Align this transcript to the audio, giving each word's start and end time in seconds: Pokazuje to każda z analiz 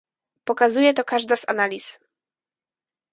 Pokazuje 0.43 0.93
to 0.93 1.03
każda 1.03 1.35
z 1.35 1.49
analiz 1.49 1.99